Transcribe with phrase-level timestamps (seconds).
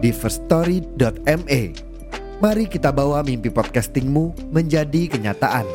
[0.00, 1.60] di firststory.me.
[2.40, 5.68] Mari kita bawa mimpi podcastingmu menjadi kenyataan.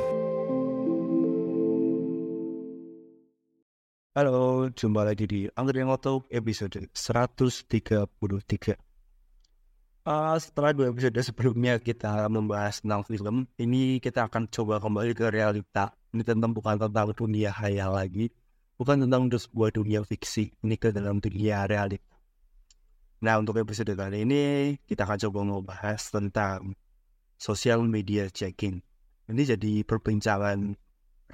[4.17, 8.73] Halo, jumpa lagi di Anggrek Ngoto episode 133.
[10.05, 15.29] Uh, setelah dua episode sebelumnya kita membahas tentang film, ini kita akan coba kembali ke
[15.29, 15.93] realita.
[16.17, 18.33] Ini tentang bukan tentang dunia hayal lagi,
[18.79, 22.14] bukan tentang sebuah dunia fiksi, ini ke dalam dunia realita.
[23.25, 26.77] Nah, untuk episode kali ini kita akan coba membahas tentang
[27.41, 28.85] social media checking.
[29.25, 30.77] Ini jadi perbincangan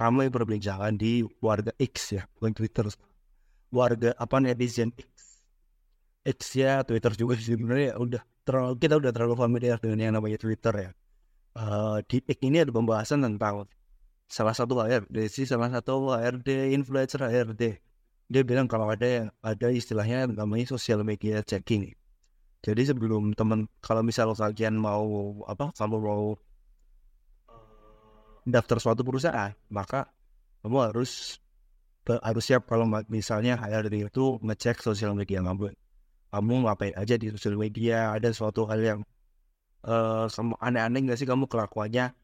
[0.00, 2.88] ramai perbincangan di warga X ya, bukan Twitter.
[3.68, 5.44] Warga apa netizen X.
[6.24, 10.72] X ya, Twitter juga sebenarnya udah terlalu kita udah terlalu familiar dengan yang namanya Twitter
[10.72, 10.90] ya.
[11.52, 13.68] Uh, di X ini ada pembahasan tentang
[14.32, 17.91] salah satu HRD salah satu HRD influencer HRD
[18.32, 21.92] dia bilang kalau ada ada istilahnya namanya social media checking.
[22.64, 26.24] Jadi sebelum teman kalau misal kalian mau apa kamu mau
[28.42, 30.10] daftar suatu perusahaan maka
[30.64, 31.38] kamu harus
[32.08, 35.76] harus siap kalau misalnya HRD itu ngecek sosial media kamu.
[36.32, 39.00] Kamu ngapain aja di sosial media ada suatu hal yang
[39.84, 40.26] uh,
[40.64, 42.16] aneh-aneh nggak sih kamu kelakuannya?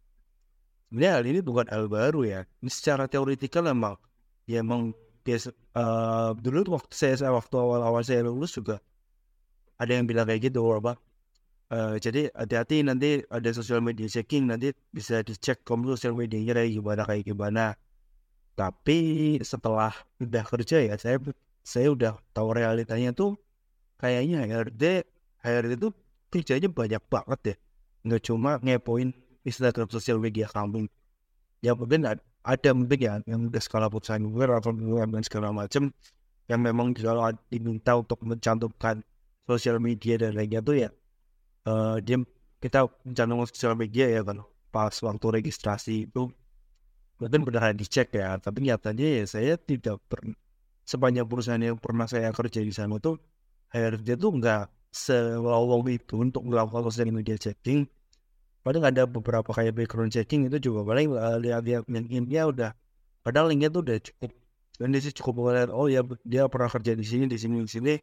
[0.88, 2.40] Sebenarnya hal ini bukan hal baru ya.
[2.64, 4.00] Ini secara teoritikal memang
[4.48, 4.96] ya emang
[5.28, 8.80] biasa uh, dulu waktu saya waktu awal-awal saya lulus juga
[9.76, 10.96] ada yang bilang kayak gitu apa
[11.72, 16.72] uh, jadi hati-hati nanti ada sosial media checking nanti bisa dicek kamu sosial medianya kayak
[16.80, 17.64] gimana kayak gimana.
[18.58, 18.98] Tapi
[19.38, 21.22] setelah udah kerja ya saya
[21.62, 23.38] saya udah tahu realitanya tuh
[24.02, 25.06] kayaknya HRD
[25.46, 25.88] HRD itu
[26.28, 27.56] kerjanya banyak banget ya
[28.08, 29.14] nggak cuma ngepoin
[29.46, 30.90] Instagram sosial media kamu.
[31.62, 32.06] Ya mungkin
[32.44, 35.90] ada, mungkin ya yang udah skala perusahaan Google atau dan segala macam
[36.48, 39.04] yang memang kalau diminta untuk mencantumkan
[39.44, 40.88] sosial media dan lainnya tuh ya
[41.68, 42.20] uh, dia
[42.60, 44.40] kita mencantumkan sosial media ya kan
[44.72, 46.32] pas waktu registrasi itu.
[47.18, 50.38] Mungkin benar dicek ya tapi nyatanya ya saya tidak pernah
[50.88, 53.20] sepanjang perusahaan yang pernah saya kerja di sana tuh
[53.74, 57.84] HRD tuh nggak selowong itu untuk melakukan sosial media checking
[58.62, 62.70] padahal ada beberapa kayak background checking itu juga paling uh, lihat-lihat linknya udah
[63.22, 64.30] padahal linknya tuh udah cukup
[64.78, 67.70] dan dia sih cukup melihat oh ya dia pernah kerja di sini di sini di
[67.70, 67.94] sini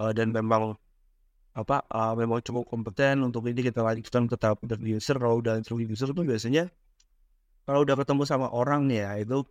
[0.00, 0.76] uh, dan memang
[1.54, 5.60] apa uh, memang cukup kompeten untuk ini kita lanjutkan ke tahap interview user kalau udah
[5.60, 6.66] interview user itu biasanya
[7.64, 9.46] kalau udah ketemu sama orang ya itu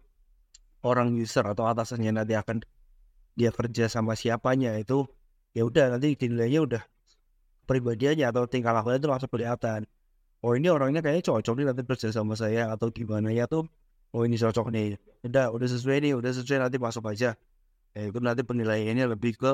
[0.84, 2.60] orang user atau atasannya nanti akan
[3.34, 5.08] dia kerja sama siapanya itu
[5.56, 6.84] ya udah nanti dinilainya udah
[7.64, 9.88] pribadiannya atau tingkah lakunya itu langsung kelihatan
[10.44, 13.64] oh ini orangnya kayaknya cocok nih nanti kerja sama saya atau gimana ya tuh.
[14.14, 15.00] Oh ini cocok nih.
[15.26, 17.34] Udah udah sesuai nih udah sesuai nanti masuk aja.
[17.96, 19.52] Ya itu nanti penilaiannya lebih ke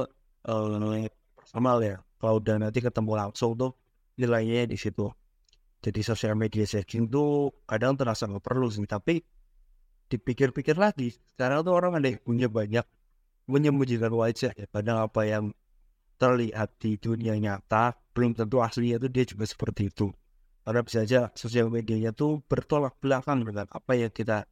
[0.50, 1.08] uh,
[1.38, 2.02] personal ya.
[2.20, 3.72] Kalau udah nanti ketemu langsung tuh
[4.20, 5.08] nilainya di situ.
[5.80, 9.24] Jadi sosial media checking tuh kadang terasa nggak perlu sih tapi
[10.12, 11.16] dipikir-pikir lagi.
[11.32, 12.84] Sekarang tuh orang ada punya banyak
[13.48, 14.66] menyembunyikan wajah ya.
[14.68, 15.56] Kadang apa yang
[16.20, 20.12] terlihat di dunia nyata belum tentu aslinya itu dia juga seperti itu
[20.70, 24.46] karena bisa saja sosial medianya tuh bertolak belakang dengan apa yang kita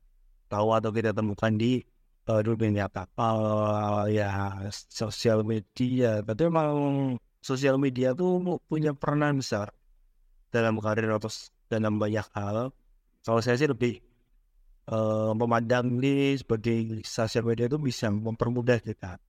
[0.50, 1.86] tahu atau kita temukan di
[2.26, 3.06] uh, dunia nyata.
[3.14, 4.58] Uh, ya
[4.90, 6.74] sosial media, tapi memang
[7.38, 9.70] sosial media tuh punya peranan besar
[10.50, 11.30] dalam karir atau
[11.70, 12.74] dalam banyak hal.
[13.22, 14.02] Kalau saya sih lebih
[14.90, 19.22] uh, memandang ini sebagai sosial media itu bisa mempermudah kita.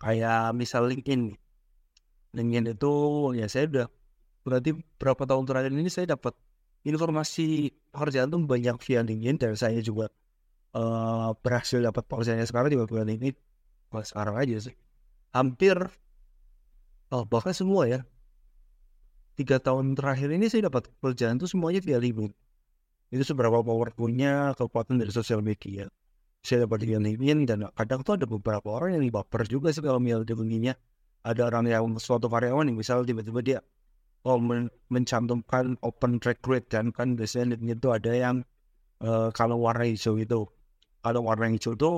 [0.00, 1.36] Kayak misal LinkedIn.
[2.32, 2.94] LinkedIn itu
[3.36, 3.86] ya saya udah
[4.44, 6.36] berarti berapa tahun terakhir ini saya dapat
[6.84, 10.12] informasi pekerjaan tuh banyak via LinkedIn dan saya juga
[10.76, 13.36] uh, berhasil dapat pekerjaannya sekarang juga via LinkedIn
[13.94, 14.74] Pas sekarang aja sih.
[15.30, 15.78] Hampir
[17.14, 18.02] oh, bahkan semua ya.
[19.38, 22.34] Tiga tahun terakhir ini saya dapat pekerjaan tuh semuanya via LinkedIn.
[23.14, 25.86] Itu seberapa powerfulnya kekuatan dari sosial media.
[26.42, 30.02] Saya dapat via LinkedIn dan kadang tuh ada beberapa orang yang baper juga sih kalau
[30.02, 30.74] LinkedIn-nya.
[31.24, 33.58] Ada orang yang suatu karyawan yang misalnya tiba-tiba dia
[34.24, 38.36] oh men mencantumkan open rate dan kan biasanya itu ada yang
[39.04, 40.48] uh, kalau warna hijau itu.
[41.04, 41.90] Kalau warna hijau itu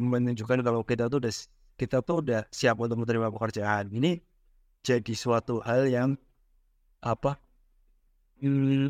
[0.00, 1.34] menunjukkan kalau kita tuh udah
[1.76, 3.92] kita tuh udah siap untuk menerima pekerjaan.
[3.92, 4.16] Ini
[4.82, 6.10] jadi suatu hal yang
[7.02, 7.36] apa
[8.40, 8.88] hmm,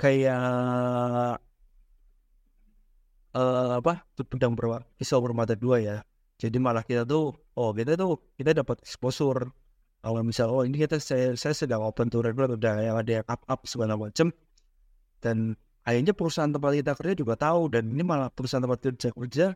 [0.00, 1.38] kayak
[3.36, 5.96] uh, apa pedang berwa pisau bermata dua ya.
[6.42, 9.46] Jadi malah kita tuh oh kita tuh kita dapat exposure
[10.02, 13.26] kalau misal oh ini kita saya saya sedang open to regular udah yang ada yang
[13.30, 14.34] up up segala macam
[15.22, 15.54] dan
[15.86, 19.46] akhirnya perusahaan tempat kita kerja juga tahu dan ini malah perusahaan tempat kerja kerja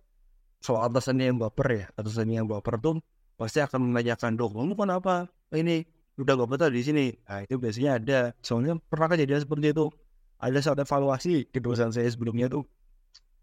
[0.62, 3.02] soal atasannya yang baper ya atasannya yang baper tuh
[3.36, 5.28] pasti akan menanyakan dong kamu kenapa?
[5.52, 5.84] Ini
[6.16, 7.06] udah gak betah di sini.
[7.28, 8.20] Nah itu biasanya ada.
[8.40, 9.86] Soalnya pernah kejadian seperti itu.
[10.40, 12.64] Ada saat evaluasi di perusahaan saya sebelumnya tuh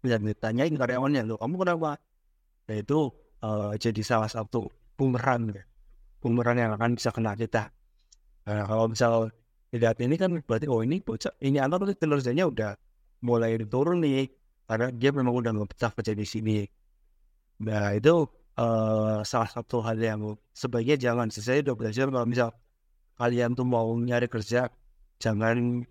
[0.04, 1.98] dan ditanyain karyawannya lo kamu kenapa?
[2.70, 3.10] Nah itu
[3.42, 5.64] uh, jadi salah satu bumerang ya
[6.24, 7.68] bumerang yang akan bisa kena kita.
[8.48, 9.28] Nah, kalau misal
[9.68, 12.72] tidak ini kan berarti oh ini bocah ini anak tuh kinerjanya udah
[13.20, 14.32] mulai turun nih
[14.64, 16.58] karena dia memang udah nggak betah kerja di sini.
[17.60, 18.24] Nah itu
[18.56, 20.20] uh, salah satu hal yang
[20.56, 21.28] sebaiknya jangan.
[21.28, 22.48] Saya udah belajar kalau misal
[23.20, 24.72] kalian tuh mau nyari kerja
[25.20, 25.84] jangan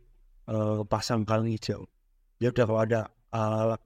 [0.50, 1.86] uh, pasang kalung hijau.
[2.42, 3.02] Ya udah kalau ada
[3.36, 3.78] uh,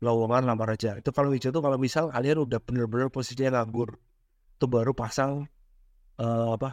[0.00, 3.96] lowongan lamar aja itu kalau hijau tuh kalau misal kalian udah bener-bener posisinya nganggur
[4.56, 5.44] itu baru pasang
[6.18, 6.72] uh, apa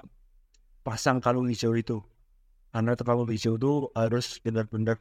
[0.84, 2.00] pasang kalung hijau itu.
[2.72, 4.98] Karena kalung hijau itu harus benar-benar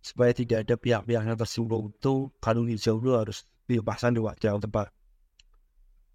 [0.00, 4.92] supaya tidak ada pihak-pihak yang tersinggung itu kalung hijau itu harus dipasang di wajah tepat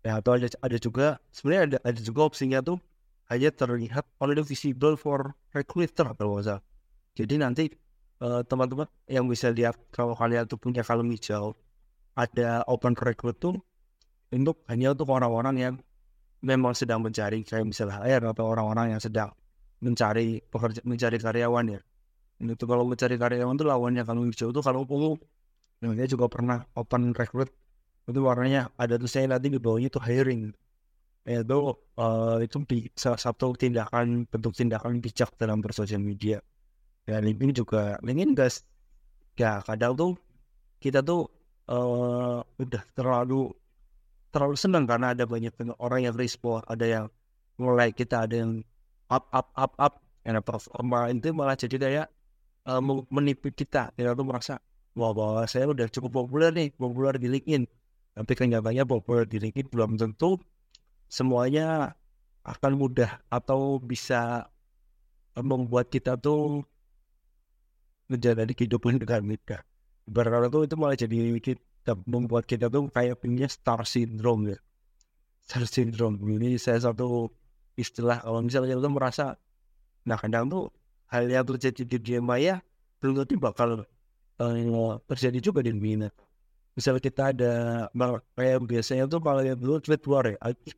[0.06, 2.78] ya atau ada ada juga sebenarnya ada ada juga opsinya tuh
[3.34, 6.62] hanya terlihat only visible for recruiter kalau nggak
[7.18, 7.74] jadi nanti
[8.19, 11.56] Eh, teman-teman uh, yang bisa lihat kalau kalian tuh punya kalung hijau
[12.19, 13.56] ada open recruit tuh
[14.28, 15.74] untuk hanya untuk orang-orang yang
[16.44, 19.31] memang sedang mencari kayak misalnya HR atau orang-orang yang sedang
[19.83, 21.80] mencari pekerja mencari karyawan ya.
[22.39, 25.19] Ini tuh kalau mencari karyawan tuh lawannya kalung hijau tuh kalau ungu
[25.80, 27.47] dia juga pernah open recruit
[28.09, 30.51] itu warnanya ada tuh saya nanti di bawahnya tuh hiring.
[31.24, 32.57] Itu uh, itu
[32.97, 36.41] salah satu tindakan bentuk tindakan bijak dalam bersosial media.
[37.06, 38.65] Ya LinkedIn juga LinkedIn guys
[39.39, 40.12] ya kadang tuh
[40.83, 41.31] kita tuh
[41.71, 43.53] uh, udah terlalu
[44.30, 47.06] terlalu senang karena ada banyak orang yang respon ada yang
[47.60, 48.62] mulai kita ada yang
[49.10, 49.94] up up up up
[50.24, 52.08] yang performa itu malah jadi kayak
[52.70, 53.90] uh, menipu kita.
[53.98, 54.62] Kita tuh merasa
[54.94, 57.64] wah bahwa saya udah cukup populer nih populer di LinkedIn.
[58.20, 60.38] Tapi kenyataannya populer di LinkedIn belum tentu
[61.10, 61.98] semuanya
[62.46, 64.46] akan mudah atau bisa
[65.40, 66.62] membuat kita tuh
[68.10, 69.62] menjalani kehidupan dengan mereka
[70.10, 71.38] Ibarat itu malah jadi
[72.06, 74.59] membuat kita tuh kayak punya star syndrome ya.
[75.45, 76.18] Star syndrome.
[76.19, 77.30] Ini saya satu
[77.80, 79.25] istilah kalau misalnya kita merasa
[80.03, 80.63] nah kadang tuh
[81.12, 82.56] hal yang terjadi di dunia maya
[83.00, 83.88] belum tentu bakal
[84.39, 86.12] uh, terjadi juga di dunia
[86.80, 87.53] misalnya kita ada
[88.36, 90.38] kayak biasanya tuh kalau yang dulu tweet war ya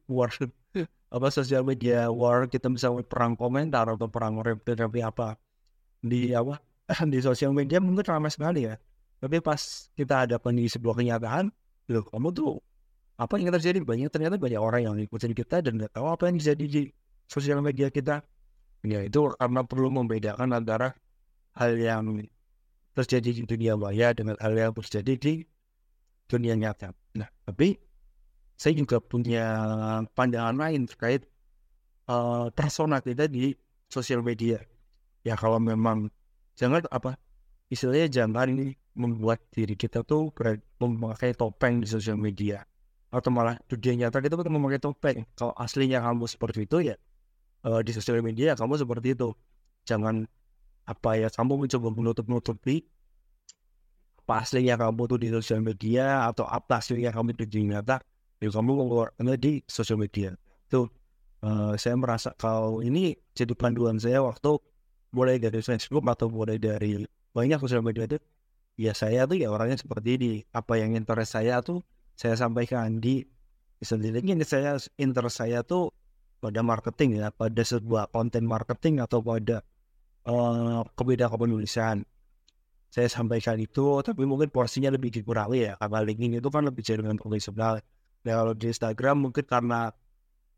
[0.09, 0.29] war.
[1.13, 5.35] Apa sosial media war kita misalnya perang komentar atau perang reply apa.
[5.99, 6.55] Di apa?
[7.11, 8.79] Di sosial media mungkin ramai sekali ya
[9.21, 9.61] tapi pas
[9.93, 11.53] kita ada di sebuah kenyataan
[11.93, 12.57] loh kamu tuh
[13.21, 13.85] apa yang terjadi?
[13.85, 16.81] Banyak ternyata banyak orang yang ikutin kita dan nggak tahu apa yang terjadi di
[17.29, 18.25] sosial media kita.
[18.81, 20.97] Ya itu karena perlu membedakan antara
[21.53, 22.25] hal yang
[22.97, 25.33] terjadi di dunia maya dengan hal yang terjadi di
[26.25, 26.97] dunia nyata.
[27.13, 27.77] Nah tapi
[28.57, 29.45] saya juga punya
[30.17, 31.29] pandangan lain terkait
[32.09, 33.53] uh, persona kita di
[33.85, 34.57] sosial media.
[35.21, 36.09] Ya kalau memang
[36.57, 37.21] jangan apa
[37.69, 40.33] istilahnya jangan ini membuat diri kita tuh
[40.83, 42.63] memakai topeng di sosial media.
[43.11, 45.27] Atau malah dunia nyata kita tuh memakai topeng.
[45.35, 46.95] Kalau aslinya kamu seperti itu ya
[47.67, 49.35] uh, di sosial media kamu seperti itu.
[49.87, 50.27] Jangan
[50.87, 52.83] apa ya kamu mencoba menutup-nutupi
[54.21, 57.99] apa aslinya kamu tuh di sosial media atau apa aslinya kamu di dunia nyata
[58.39, 60.31] ya kamu mengeluarkan di sosial media.
[60.71, 60.87] Tuh
[61.43, 64.55] uh, saya merasa kalau ini jadi panduan saya waktu
[65.11, 67.03] mulai dari Facebook atau mulai dari
[67.35, 68.19] banyak sosial media itu
[68.81, 70.33] ya saya tuh ya orangnya seperti ini.
[70.49, 71.85] Apa yang interest saya tuh
[72.17, 73.21] saya sampaikan di
[73.77, 74.25] sendiri.
[74.25, 75.93] Ini saya interest saya tuh
[76.41, 79.61] pada marketing ya pada sebuah konten marketing atau pada
[80.25, 81.95] uh, kebedakan penulisan
[82.91, 87.15] saya sampaikan itu tapi mungkin porsinya lebih dikurangi ya karena LinkedIn itu kan lebih jaringan
[87.15, 87.79] profesional.
[88.25, 89.93] Nah kalau di Instagram mungkin karena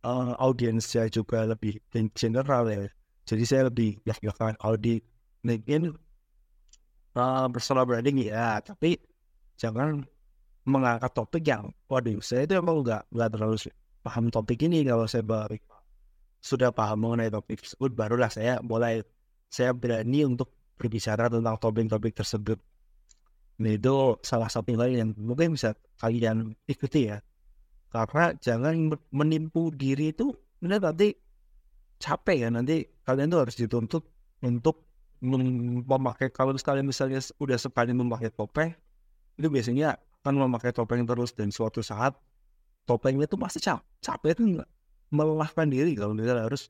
[0.02, 1.78] uh, audiensnya juga lebih
[2.16, 2.90] general ya.
[3.28, 4.98] Jadi saya lebih ya kan kalau di
[5.46, 5.94] LinkedIn
[7.18, 8.98] uh, personal branding ya tapi
[9.58, 10.06] jangan
[10.64, 13.58] mengangkat topik yang waduh saya itu emang nggak nggak terlalu
[14.04, 14.84] paham topik ini.
[14.84, 15.56] Kalau saya baru
[16.44, 19.00] sudah paham mengenai topik tersebut barulah saya mulai
[19.48, 22.60] saya berani untuk berbicara tentang topik-topik tersebut.
[23.64, 25.72] Nah itu salah satu hal yang mungkin bisa
[26.04, 27.24] kalian ikuti ya.
[27.88, 31.16] Karena jangan menipu diri itu nanti
[32.02, 32.50] capek ya.
[32.52, 34.04] Nanti kalian tuh harus dituntut
[34.44, 34.93] untuk
[35.24, 38.76] memakai kalau kalian misalnya udah sekali memakai topeng
[39.40, 42.14] itu biasanya kan memakai topeng terus dan suatu saat
[42.84, 44.44] topengnya tuh pasti cap capek itu
[45.10, 46.68] melelahkan diri kalau misalnya harus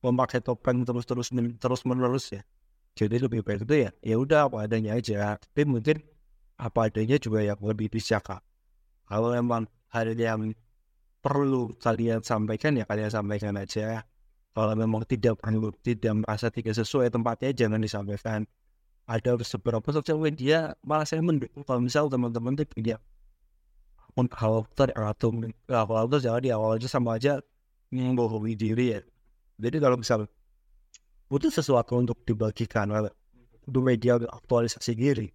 [0.00, 1.28] memakai topeng terus terus
[1.60, 2.42] terus menerus ya.
[2.96, 5.36] Jadi lebih baik itu ya ya udah apa adanya aja.
[5.36, 6.00] Tapi mungkin
[6.56, 8.24] apa adanya juga yang lebih bijak
[9.08, 10.52] kalau memang hal yang
[11.20, 14.04] perlu kalian sampaikan ya kalian sampaikan aja
[14.50, 18.46] kalau memang tidak perlu tidak merasa tidak sesuai tempatnya jangan disampaikan.
[19.10, 21.66] Ada beberapa sosial media malah saya mendukung.
[21.66, 23.02] Kalau misal teman-teman tuh punya
[24.10, 25.34] akun karakter atau
[25.66, 27.42] kalau itu jangan di awal aja sama aja
[27.90, 29.00] membohongi diri ya.
[29.58, 30.30] Jadi kalau misal
[31.30, 32.90] butuh sesuatu untuk dibagikan
[33.66, 35.30] untuk media aktualisasi diri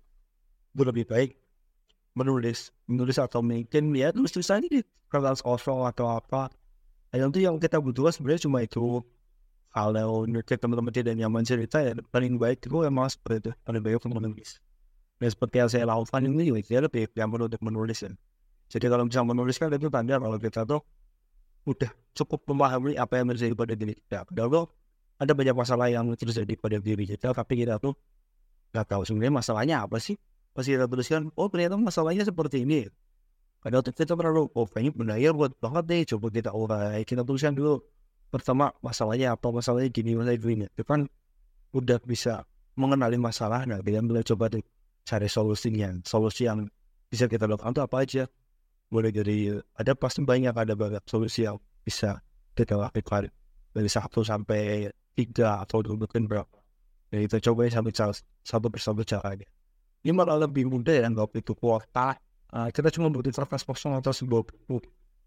[0.75, 1.39] itu lebih baik
[2.19, 6.51] menulis menulis atau mungkin ya tulis tulisan di kertas kosong atau apa
[7.19, 9.03] itu yang kita butuhkan sebenarnya cuma itu
[9.75, 14.00] kalau ngecek teman-teman tidak nyaman cerita ya paling baik itu emang seperti itu paling baik
[14.00, 14.63] untuk menulis.
[15.19, 18.12] Dan seperti yang saya lakukan ini ya lebih yang untuk menulis ya.
[18.72, 20.81] Jadi kalau bisa menuliskan itu tanda kalau kita tuh
[21.67, 24.24] udah cukup memahami apa yang terjadi pada diri kita.
[24.27, 24.72] Padahal
[25.19, 27.95] ada banyak masalah yang terjadi pada diri kita tapi kita tuh
[28.72, 30.15] nggak tahu sebenarnya masalahnya apa sih?
[30.55, 32.88] Pasti kita tuliskan oh ternyata masalahnya seperti ini
[33.65, 37.81] padahal kita terlalu oh kayaknya benar buat banget deh coba kita urai kita tuliskan dulu
[38.36, 40.65] pertama masalahnya apa masalahnya gini masalahnya gini.
[40.75, 41.07] Itu kan
[41.72, 42.43] udah bisa
[42.75, 44.60] mengenali masalah nah kita mulai coba deh
[45.07, 46.03] cari solusinya.
[46.03, 46.67] Solusi yang
[47.07, 48.24] bisa kita lakukan itu apa aja?
[48.91, 51.55] Boleh jadi ada pasti banyak ada banyak solusi yang
[51.88, 52.19] bisa
[52.57, 53.31] kita lakukan.
[53.72, 56.60] Dari satu sampai tiga atau dua mungkin berapa.
[57.15, 57.95] Ya kita coba sampai
[58.43, 59.48] satu persatu caranya.
[60.03, 62.19] Ini malah lebih mudah ya nggak itu kuota
[62.53, 64.77] uh, kita cuma butuh kertas kosong atau sebuah buku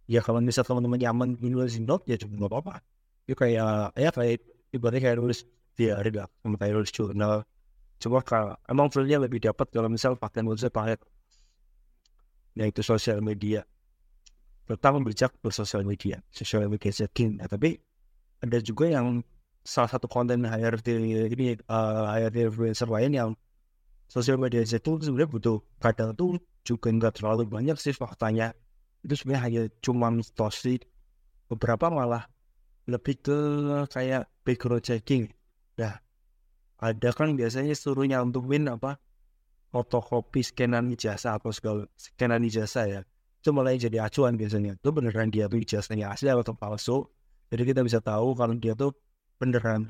[0.08, 2.74] ya kalau misalnya teman-teman nyaman nulis note ya cuma nggak apa-apa
[3.28, 4.40] itu kayak ya kayak
[4.72, 5.44] ibaratnya kayak nulis
[5.76, 7.44] diary lah sama kayak nulis jurnal
[7.98, 10.96] cuma kalau emang feelnya lebih dapat kalau misal pakai nulisnya pakai
[12.56, 13.62] ya itu sosial media
[14.64, 17.76] pertama bijak bersosial media sosial media setting ya, tapi
[18.40, 19.20] ada juga yang
[19.66, 20.88] salah satu konten HRD
[21.28, 23.30] ini uh, HRD influencer lain yang
[24.08, 28.52] sosial media itu sebenarnya butuh kadang tuh juga nggak terlalu banyak sih faktanya.
[29.00, 30.76] Itu sebenarnya hanya cuma mitos sih.
[31.48, 32.28] Beberapa malah
[32.84, 33.38] lebih ke
[33.88, 35.32] kayak background checking.
[35.80, 35.96] Nah
[36.78, 39.00] ada kan biasanya suruh nyantumin apa?
[39.72, 43.00] Fotokopi scanan ijazah atau segala scanan ijazah ya.
[43.40, 44.76] Itu malah jadi acuan biasanya.
[44.76, 47.08] Itu beneran dia tuh ijazahnya asli atau palsu.
[47.48, 48.92] Jadi kita bisa tahu kalau dia tuh
[49.40, 49.88] beneran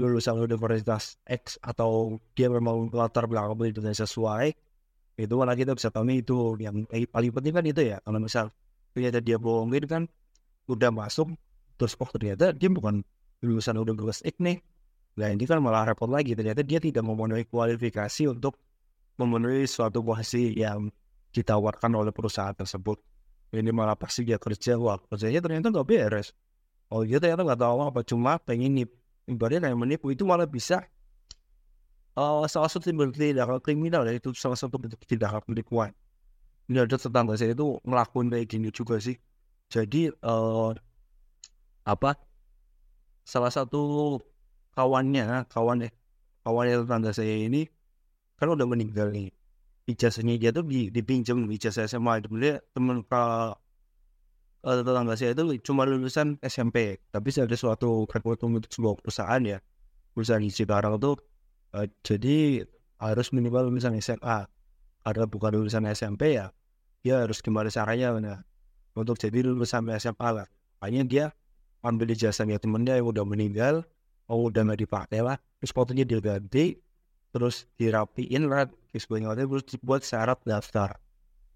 [0.00, 4.56] lulusan universitas X atau dia memang latar belakang pendidikan sesuai
[5.20, 7.96] itu malah kita bisa tahu itu yang paling penting kan itu ya.
[8.00, 8.48] Kalau misal
[8.96, 10.02] ternyata dia bohongin kan
[10.68, 11.36] udah masuk
[11.76, 13.04] terus kok ternyata dia bukan
[13.44, 14.58] lulusan universitas X nih.
[15.20, 16.32] Nah ini kan malah repot lagi.
[16.32, 18.56] Ternyata dia tidak memenuhi kualifikasi untuk
[19.20, 20.88] memenuhi suatu posisi yang
[21.32, 22.96] ditawarkan oleh perusahaan tersebut.
[23.52, 26.32] Ini malah pasti dia kerja wah kerjanya ternyata nggak beres.
[26.88, 28.90] Oh dia ternyata nggak tahu apa cuma pengen nip
[29.28, 30.08] ibaratnya kayak menipu.
[30.08, 30.88] Itu malah bisa
[32.16, 35.90] uh, salah satu tindakan kriminal ya itu salah satu bentuk tindakan penipuan
[36.68, 39.16] ini ada tetangga saya itu ngelakuin kayak gini juga sih
[39.72, 40.76] jadi uh,
[41.88, 42.14] apa
[43.24, 44.18] salah satu
[44.76, 45.88] kawannya kawan
[46.44, 47.66] kawannya tetangga saya ini
[48.36, 49.30] kan udah meninggal nih
[49.86, 53.22] ijazahnya dia tuh di, dipinjam ijazah SMA dia temen ke
[54.62, 59.58] uh, tetangga saya itu cuma lulusan SMP tapi ada suatu rekrutmen untuk sebuah perusahaan ya
[60.14, 61.18] perusahaan di Cikarang tuh
[61.76, 62.68] uh, jadi
[63.02, 64.46] harus minimal lulusan SMA
[65.02, 66.54] ada bukan lulusan SMP ya
[67.02, 68.38] dia harus gimana caranya nah,
[68.94, 70.46] untuk jadi lulusan SMA lah.
[70.78, 71.24] Makanya dia
[71.82, 73.82] ambil ijazahnya temennya yang udah meninggal
[74.30, 75.36] oh udah nggak dipakai lah.
[75.58, 76.78] Terus fotonya dia ganti
[77.34, 80.94] terus dirapiin lah sebagainya terus dibuat syarat daftar.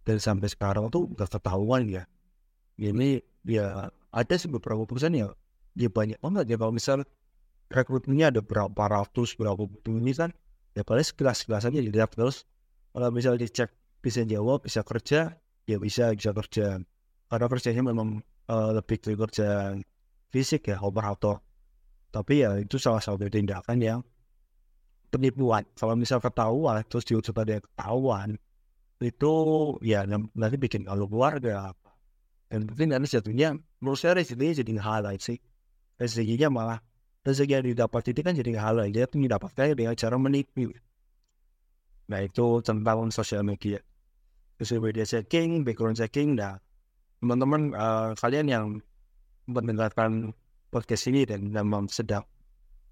[0.02, 2.02] Dan sampai sekarang tuh nggak ketahuan ya.
[2.76, 5.30] Ini ya ada sih beberapa perusahaan ya
[5.76, 7.04] dia banyak banget ya kalau misal
[7.70, 10.30] rekrutmennya ada berapa ratus berapa ini kan?
[10.76, 12.44] Ya paling sekelas sekelas aja dilihat terus.
[12.92, 16.80] Kalau misal dicek bisa jawab bisa kerja ya bisa bisa kerja.
[17.26, 19.74] Karena kerjanya memang uh, lebih ke kerja
[20.30, 21.42] fisik ya operator.
[22.14, 24.00] Tapi ya itu salah satu tindakan yang
[25.10, 25.66] penipuan.
[25.74, 28.38] Kalau misal ketahuan terus diucap dia ketahuan
[28.96, 29.32] itu
[29.84, 31.74] ya nanti bikin kalau keluarga.
[32.46, 35.38] Dan mungkin nanti jatuhnya menurut saya rezekinya jadi highlight sih.
[35.98, 36.78] Rezekinya malah
[37.26, 40.70] rezeki yang didapat itu kan jadi highlight dia tuh mendapatkannya dengan cara menipu
[42.06, 43.82] nah itu tentang sosial media.
[44.62, 46.54] Sosial media checking background checking nah
[47.18, 48.64] teman-teman uh, kalian yang
[49.50, 50.30] mendengarkan
[50.70, 52.22] podcast ini dan memang sedang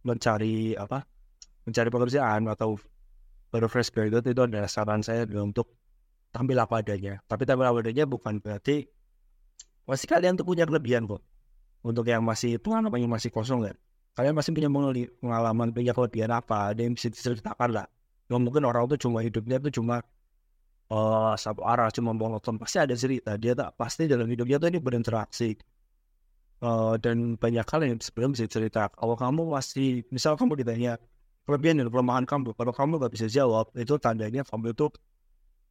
[0.03, 1.07] mencari apa
[1.62, 2.75] mencari pekerjaan atau
[3.55, 5.71] baru fresh graduate itu adalah saran saya untuk
[6.35, 7.23] tampil apa adanya.
[7.31, 8.91] Tapi tampil apa adanya bukan berarti
[9.87, 11.23] masih kalian tuh punya kelebihan kok
[11.85, 13.76] untuk yang masih pengalaman yang masih kosong kan
[14.14, 14.71] kalian masih punya
[15.21, 17.87] pengalaman punya kelebihan apa ada yang bisa diceritakan lah
[18.28, 20.00] Nggak mungkin orang tuh cuma hidupnya tuh cuma
[20.88, 22.56] uh, satu arah cuma monoton.
[22.56, 23.37] Pasti ada cerita.
[23.37, 25.56] Dia tak pasti dalam hidupnya tuh ini berinteraksi.
[26.64, 28.88] Uh, dan banyak hal yang sebenarnya bisa cerita.
[28.97, 30.97] Kalau kamu masih misal kamu ditanya
[31.44, 32.56] kelebihan dan kelemahan kamu?
[32.56, 34.88] Kalau kamu nggak bisa jawab itu tandanya kamu itu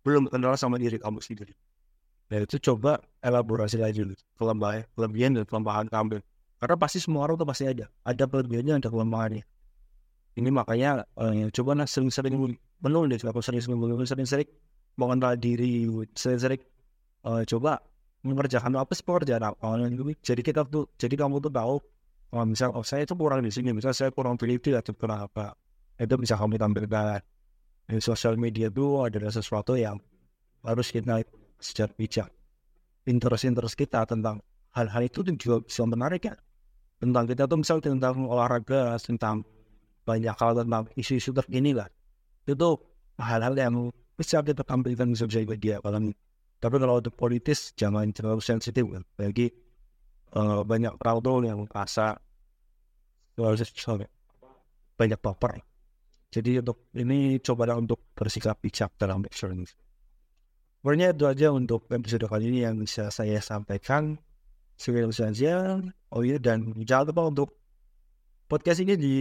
[0.06, 1.58] belum kenal sama diri kamu sendiri.
[2.30, 4.14] Dan itu coba elaborasi lagi dulu.
[4.38, 6.22] Kelemahan kelebihan dan kelemahan kamu
[6.64, 9.44] karena pasti semua orang tuh pasti ada ada kelebihannya ada kelemahannya
[10.40, 14.48] ini makanya uh, coba lah sering-sering menulis aku sering-sering menulis sering-sering
[14.96, 16.64] mengenal diri sering-sering
[17.28, 17.84] uh, coba
[18.24, 19.84] mengerjakan apa sih pekerjaan apa.
[20.24, 21.76] Jadi kita tuh jadi kamu tuh tahu
[22.32, 25.60] oh, misal oh saya itu kurang di sini misal saya kurang pilih atau kurang apa
[26.00, 27.20] itu bisa kamu tampilkan.
[27.84, 30.00] Di sosial media itu adalah sesuatu yang
[30.64, 31.20] harus kita
[31.60, 32.32] secara bijak.
[33.04, 34.40] Interest-interest kita tentang
[34.72, 36.40] hal-hal itu juga bisa menarik ya
[37.04, 39.44] tentang kita tuh misal tentang olahraga tentang
[40.08, 41.92] banyak hal tentang isu-isu terkini lah.
[42.48, 42.80] Itu
[43.20, 46.10] hal-hal yang bisa kita tampilkan di sosial media kalau
[46.64, 49.52] tapi kalau untuk politis jangan terlalu sensitif kan bagi
[50.32, 52.16] uh, banyak tuh yang merasa
[54.96, 55.60] banyak baper.
[56.34, 59.68] Jadi untuk ini coba untuk bersikap bijak dalam ini
[60.84, 64.20] Sebenarnya itu aja untuk episode kali ini yang bisa saya sampaikan.
[64.76, 65.80] Sekian saja.
[66.14, 67.50] Oh iya dan jangan lupa untuk
[68.46, 69.16] podcast ini di,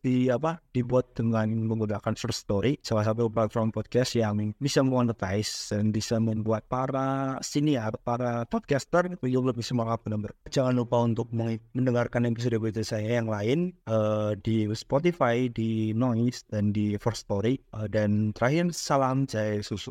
[0.00, 5.92] di apa dibuat dengan menggunakan First Story, salah satu platform podcast yang bisa monetize dan
[5.92, 12.86] bisa membuat para siniar, para podcaster itu lebih semangat benar Jangan lupa untuk mendengarkan episode-episode
[12.86, 17.58] saya yang lain uh, di Spotify, di Noise dan di First Story.
[17.74, 19.90] Uh, dan terakhir salam jaya susu.